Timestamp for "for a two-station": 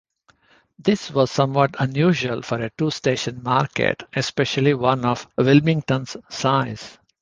2.41-3.43